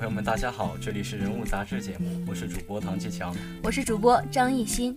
[0.00, 4.96] 朋友们，大家好，这里是人物杂志节目，我是主播唐继强，我是主播张艺兴。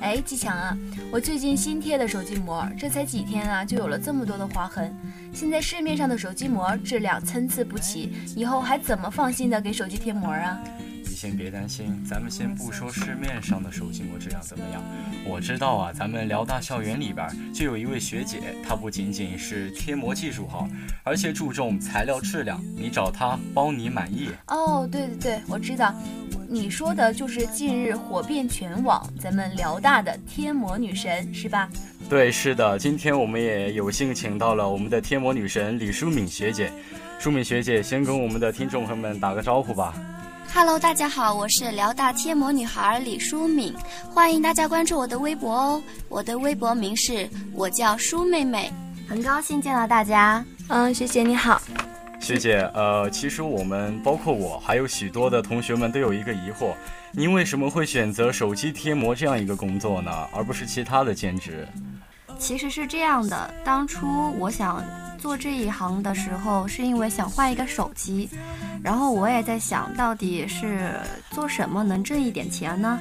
[0.00, 0.74] 哎，继强啊，
[1.12, 4.90] 我最近新贴的手机膜，这才几天啊，就有了这么多的划痕。
[5.34, 10.58] 现在市面上的手机膜质量参差不齐，以后还怎么放心的给手机贴膜啊？
[11.22, 14.82] 你先别担心，咱们先不说市面上的手机膜质量怎么样，
[15.24, 20.68] 我知道啊，咱们辽大校园里边就有一位学姐，她不仅仅是贴膜技术好，
[21.04, 24.30] 而且注重材料质量，你找她包你满意。
[24.48, 25.94] 哦，对对对，我知道。
[26.48, 31.70] 你说的就是近日火遍全网，咱们辽大的贴膜女神是吧？
[32.10, 32.76] 对，是的。
[32.76, 36.72] 今天我们也有幸请到了我们的贴膜女神李淑敏学姐。
[37.20, 39.94] 淑敏学姐，先跟我们的听众朋友们打个招呼吧。
[40.50, 43.74] Hello，大家好，我是辽大贴膜女孩李淑敏，
[44.10, 45.82] 欢迎大家关注我的微博哦。
[46.08, 48.72] 我的微博名是我叫舒妹妹，
[49.08, 50.44] 很高兴见到大家。
[50.68, 51.60] 嗯，学姐你好。
[52.20, 56.72] 学姐，呃，其实我们包括我，还有许多的同学们都有一个疑惑：
[57.12, 61.66] 您为什么会选择手机贴膜这样一个工作呢，而不是其他的兼职？
[62.38, 64.82] 其实是这样的，当初我想
[65.22, 68.28] 做这一行的时候，是因为想换一个手机，
[68.82, 70.90] 然后我也在想到底是
[71.30, 72.98] 做什么能挣一点钱呢？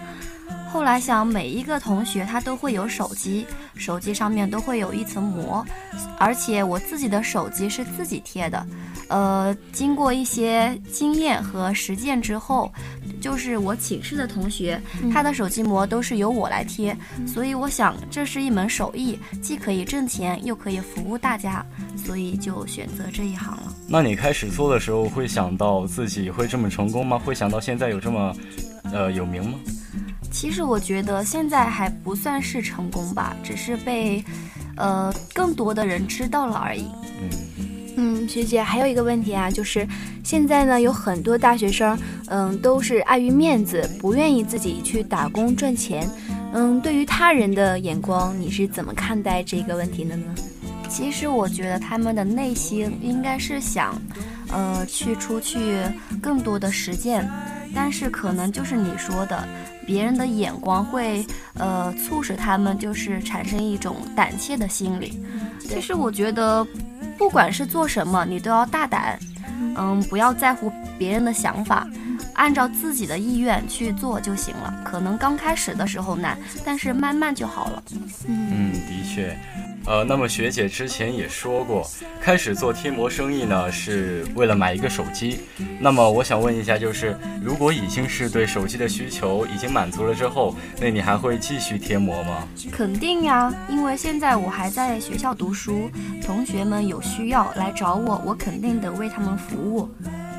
[0.71, 5.65] 后来想，每一个同学他都会有手机，手机上面都会有一层膜，
[6.17, 8.65] 而且我自己的手机是自己贴的。
[9.09, 12.71] 呃，经过一些经验和实践之后，
[13.19, 16.95] 就是我寝室的同学，他的手机膜都是由我来贴，
[17.27, 21.65] 所以我想这是一门手艺，既可以挣钱，又可以服务大家，
[21.97, 23.75] 所以就选择这一行了。
[23.89, 27.19] 那你开始做的时候，会想到自己会这么成功吗？
[27.19, 28.33] 会想到现在有这么，
[28.93, 29.59] 呃，有名吗？
[30.31, 34.23] 其实我觉得现在还不算是成功吧，只是被，
[34.77, 36.85] 呃，更多的人知道了而已。
[37.21, 37.29] 嗯。
[37.97, 39.85] 嗯，学姐还有一个问题啊，就是
[40.23, 46.09] 现在呢有很多大学生，嗯，都是碍于面子，不愿意自己去打工赚钱。
[46.53, 50.33] 嗯，对于他人的眼光，你是怎么看待这个问题的呢？
[50.89, 54.01] 其实我觉得他们的内心应该是想，
[54.49, 55.81] 呃，去出去
[56.21, 57.29] 更多的实践，
[57.73, 59.47] 但是可能就是你说的，
[59.85, 65.23] 别人的眼光会，呃，促使他们就是产生一种胆怯的心理。
[65.59, 66.65] 其实我觉得。
[67.17, 69.19] 不管是做什么，你都要大胆，
[69.77, 71.87] 嗯，不要在乎别人的想法，
[72.41, 74.73] 按照自己的意愿去做就行了。
[74.83, 76.35] 可能刚开始的时候难，
[76.65, 77.83] 但是慢慢就好了。
[78.27, 79.37] 嗯，的确。
[79.85, 81.87] 呃，那么学姐之前也说过，
[82.19, 85.41] 开始做贴膜生意呢，是为了买一个手机。
[85.79, 92.47] 那么我想问一下，就是如果已经是对手机的需求已经满足了之后，那你还会继续贴膜吗？
[92.71, 95.91] 肯定呀，因为现在我还在学校读书，
[96.23, 99.89] 同学们有需要来找我，我肯定得为他们服务。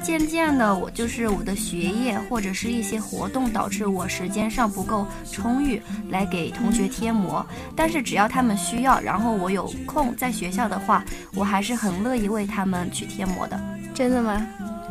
[0.02, 5.80] 渐渐的，我就是我的学业或者是一些活动导致我时间上不够充裕
[6.10, 7.44] 来给同学贴膜，
[7.76, 11.04] 但是只要他们需要，然后我有空在学校的话，
[11.34, 13.58] 我还是很乐意为他们去贴膜的。
[13.94, 14.46] 真的吗？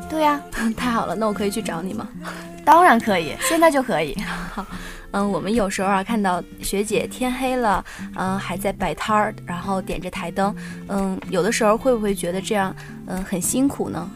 [0.09, 0.41] 对呀，
[0.75, 2.07] 太好了，那我可以去找你吗？
[2.63, 4.15] 当然可以，现在就可以。
[4.51, 4.65] 好，
[5.11, 7.83] 嗯，我们有时候啊看到学姐天黑了，
[8.15, 10.55] 嗯，还在摆摊儿，然后点着台灯，
[10.87, 12.73] 嗯，有的时候会不会觉得这样，
[13.07, 14.09] 嗯，很辛苦呢？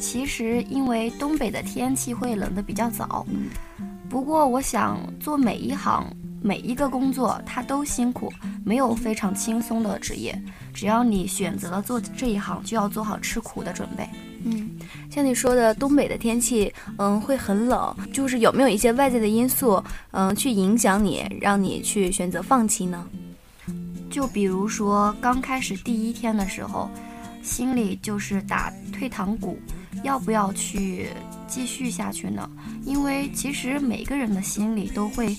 [0.00, 3.26] 其实，因为东北的天气会冷得比较早。
[4.08, 6.04] 不过，我想做每一行、
[6.42, 8.32] 每一个工作，它都辛苦，
[8.64, 10.36] 没有非常轻松的职业。
[10.72, 14.08] 只要你选择了做这一行，就要做好吃苦的准备。
[14.42, 14.70] 嗯，
[15.10, 17.94] 像你说的，东北的天气，嗯，会很冷。
[18.12, 19.80] 就是有没有一些外在的因素，
[20.12, 23.06] 嗯，去影响你，让你去选择放弃呢？
[24.10, 26.90] 就比如说，刚开始第一天的时候，
[27.42, 29.58] 心里就是打退堂鼓。
[30.02, 31.08] 要不要去
[31.46, 32.48] 继续下去呢？
[32.84, 35.36] 因为其实每个人的心里都会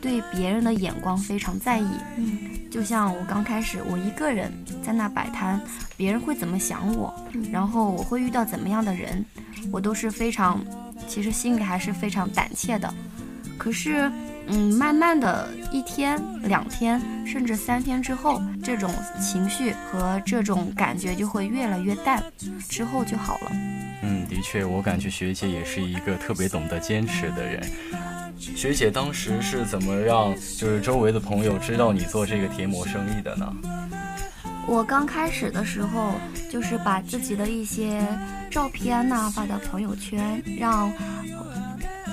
[0.00, 1.86] 对别人的眼光非常在意。
[2.16, 2.38] 嗯，
[2.70, 4.52] 就像我刚开始，我一个人
[4.84, 5.60] 在那摆摊，
[5.96, 7.14] 别人会怎么想我？
[7.50, 9.24] 然后我会遇到怎么样的人？
[9.70, 10.60] 我都是非常，
[11.06, 12.92] 其实心里还是非常胆怯的。
[13.56, 14.10] 可是，
[14.48, 22.20] 嗯，慢慢的一天、两天，甚至三天之后，这种情绪和这种感觉就会越来越淡，
[22.68, 23.52] 之后就好了。
[24.42, 27.62] 确，我感觉学姐也是一个特别懂得坚持的人。
[28.38, 33.46] 学姐当时是怎么让就是周围的朋友知道你做这个贴膜生意的呢？
[34.66, 36.14] 我刚开始的时候，
[36.50, 38.04] 就是把自己的一些
[38.50, 40.92] 照片呐发到朋友圈，让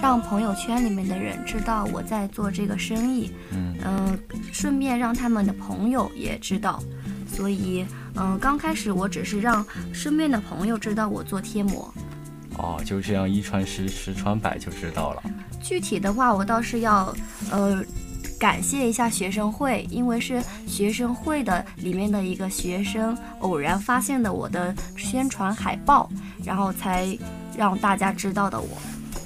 [0.01, 3.31] 让朋友圈里面的人知道我在做这个生意。
[3.51, 4.17] 嗯，
[4.51, 6.81] 顺便让他们的朋友也知道。
[7.31, 7.85] 所以，
[8.15, 11.93] 嗯，刚开始我只是让身边的朋友知道我做贴膜。
[12.59, 15.23] 哦，就这样一传十，十传百就知道了。
[15.61, 17.15] 具体的话，我倒是要
[17.51, 17.81] 呃
[18.37, 26.09] 感谢一下学生会，因为是学生会的里面的一个学生偶然发现的我的宣传海报，
[26.43, 27.17] 然后才
[27.57, 28.67] 让大家知道的我。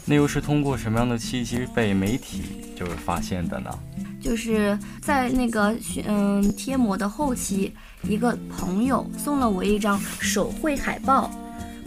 [0.06, 2.44] 那又是通过什么样的契机被媒体
[2.76, 3.70] 就是发现的呢？
[4.20, 5.76] 就是在那个
[6.06, 11.30] 嗯贴膜的后期，一个朋友送了我一张手绘海报，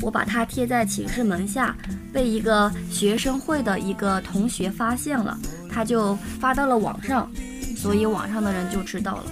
[0.03, 1.75] 我把它贴在寝室门下，
[2.13, 5.37] 被一个学生会的一个同学发现了，
[5.71, 7.31] 他就发到了网上，
[7.77, 9.25] 所以网上的人就知道了。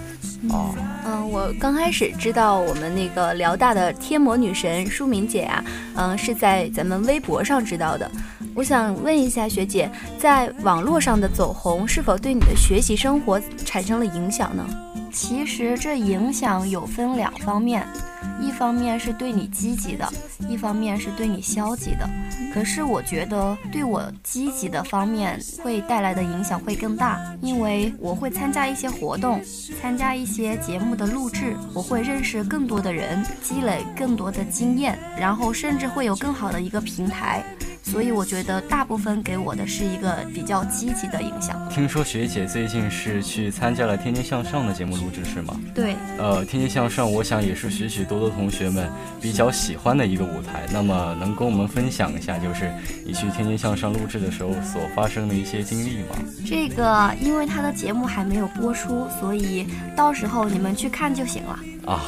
[0.49, 0.75] 哦，
[1.05, 5.63] 嗯，我刚开始知道我们那个辽大的贴膜女神舒敏姐啊，
[5.95, 8.09] 嗯，是在咱们微博上知道的。
[8.53, 9.89] 我想问一下学姐，
[10.19, 14.65] 在网络上的走红是否对你的学习生活产生了影响呢？
[15.15, 17.87] 其实这影响有分两方面，
[18.41, 20.05] 一方面是对你积极的，
[20.49, 22.07] 一方面是对你消极的。
[22.53, 29.41] 可是我觉得对我积极的方面会带来的影响会更大，因为我会参加一些活动，
[29.81, 37.41] 参加一些节目的录制，我会认识更多的人，积累更多的经验，然后甚至会有更好的一个平台。
[37.85, 41.55] 所以我觉得大部分给我的是一个比较积极的影响。
[41.69, 45.59] 听说学姐最近是去参加了《天天向上》的节目录制是吗？
[45.73, 48.89] 对，呃，《天天向上》我想也是许许多多同学们
[49.21, 50.63] 比较喜欢的一个舞台。
[50.73, 52.71] 那么能跟我们分享一下，就是
[53.05, 56.15] 你去《天天向上》录制的时候所发生的一些经历吗？
[56.43, 61.59] 这个因为他的节目还没有播出，所以到时候你们去看就行了。
[61.85, 62.01] 啊，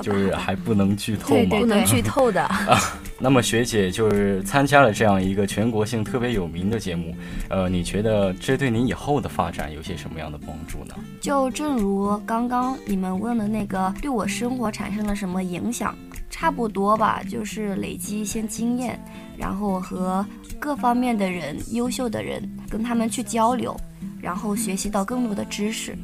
[0.00, 1.58] 就是还不能剧透吗？
[1.58, 2.48] 不能剧透的。
[3.18, 7.14] 那么学姐就是参加了这样一个全国性特别有名的节目，
[7.48, 10.94] 呃，你觉得这对你以后的发展有些什么样的帮助呢？
[11.20, 15.96] 就正如刚刚你们问的那个，对我生活产生了什么影响？
[16.28, 19.00] 差不多吧，就是累积一些经验，
[19.38, 20.24] 然后和
[20.58, 23.74] 各方面的人、优秀的人跟他们去交流，
[24.20, 25.96] 然后学习到更多的知识。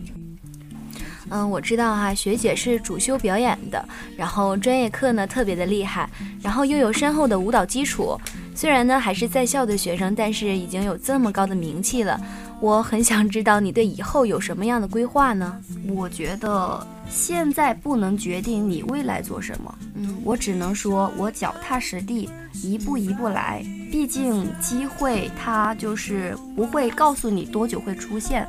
[1.35, 3.83] 嗯，我知道哈，学姐是主修表演的，
[4.19, 6.07] 然后专业课呢特别的厉害，
[6.43, 8.21] 然后又有深厚的舞蹈基础。
[8.55, 12.21] 虽然呢还是在校的学生，但是已经有这么高的名气了。
[12.63, 15.61] 我很想知道你对以后有什么样的规划呢？
[15.89, 22.31] 我觉得现在不能决定你未来做什么，嗯，我只能说我脚踏实地，
[22.63, 23.65] 一步一步来。
[23.91, 28.47] 毕竟机会它就是不会告诉你多久会出现。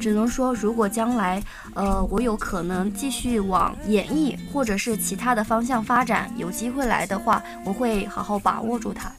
[0.00, 1.40] 只能说，如果将来，
[1.74, 9.12] 呃，我有可能继续往演艺或者是其他的方向发展，有机会来的话，我会好好把握住它。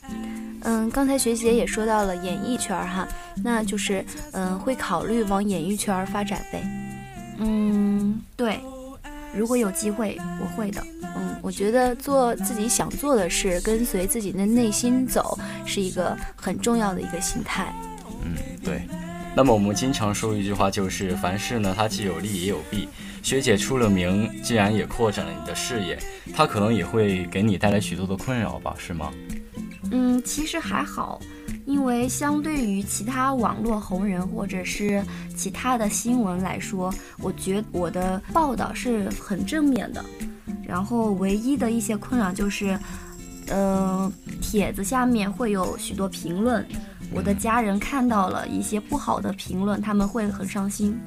[0.66, 3.08] 嗯，刚才学姐也说到了演艺圈哈，
[3.44, 4.04] 那就是，
[4.34, 6.64] 嗯，会考虑往演艺圈发展呗。
[7.38, 8.60] 嗯，对，
[9.34, 10.82] 如果有机会，我会的。
[11.18, 17.74] 嗯，我觉得做自己想做的事，跟随自己的内心走，是一个很重要的一个心态。
[18.24, 18.82] 嗯，对。
[19.36, 22.90] 那么我们经常说一句话，就是凡事呢，它既有利也有弊。
[23.22, 26.00] 学姐出了名，既然也扩展了你的视野，
[26.34, 29.12] 它可能也会给你带来许多的困扰吧，是吗？
[29.98, 31.22] 嗯，其实还好，
[31.66, 35.02] 因为相对于其他网络红人或者是
[35.38, 40.04] 其他的新闻来说，我觉得我的报道是很正面的。
[40.68, 42.78] 然后唯一的一些困扰就是，
[43.48, 46.66] 呃，帖子下面会有许多评论。
[47.14, 51.00] 我的家人看到了一些不好的评论，他们会很伤心。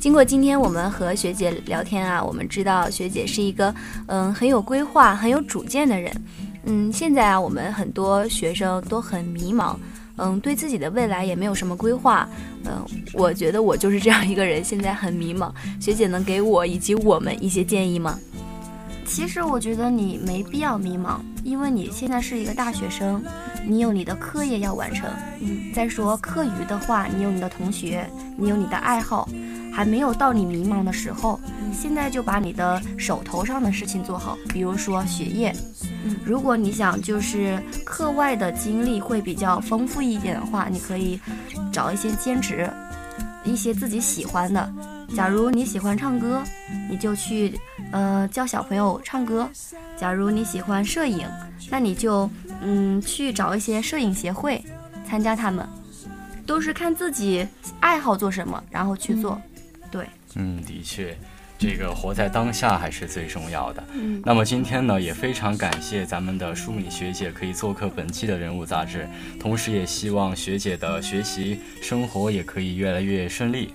[0.00, 3.72] 经过今天我们和学姐聊天啊，我们知道学姐是一个
[4.06, 6.12] 嗯很有规划、很有主见的人。
[6.64, 9.76] 嗯，现在啊，我们很多学生都很迷茫，
[10.16, 12.28] 嗯，对自己的未来也没有什么规划。
[12.64, 15.50] 嗯，我觉得我就是这样一个人，现在很迷茫。
[15.80, 18.18] 学姐能给我以及我们一些建议吗？
[19.04, 23.22] 其实我觉得你没必要迷茫，因为你现在是一个大学生。
[23.64, 25.08] 你有你的课业要完成，
[25.40, 29.28] 嗯，再说课余的话，你有你的同学，你有你的爱好，
[29.72, 31.40] 还没有到你迷茫的时候。
[31.72, 35.54] 现在就把你的手头上的事情做好，比如说学业。
[36.24, 41.18] 如果你想就是课外的经历会比较丰富一点的话，你可以
[41.72, 42.70] 找一些兼职，
[43.44, 44.72] 一些自己喜欢的。
[45.16, 46.42] 假如你喜欢唱歌，
[46.90, 47.58] 你就去
[47.90, 49.46] 呃教小朋友唱歌；
[49.96, 51.26] 假如你喜欢摄影，
[51.70, 52.28] 那你就。
[52.64, 54.64] 嗯，去找一些摄影协会，
[55.04, 55.68] 参加他们，
[56.46, 57.44] 都是看自己
[57.80, 59.36] 爱好做什么，然后去做。
[59.92, 61.16] 对，嗯，的确，
[61.58, 63.84] 这个活在当下还是最重要的。
[63.92, 69.06] 嗯，那么今天呢，也非常感谢咱们的舒敏学姐可以做客本期的人物杂志，
[69.38, 73.74] 同时也希望学姐的学习生活也可以越来越顺利。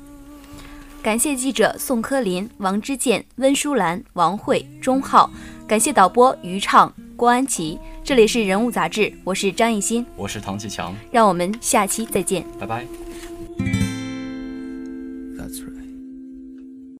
[1.04, 5.32] 感谢记者宋科林、王之健、温淑兰、王慧、钟浩，
[5.68, 6.92] 感谢导播于畅。
[7.16, 7.80] 郭安琪。
[8.04, 13.07] 这里是人物杂志，我是张艺兴，我是唐启强，让我们下期再见，拜拜。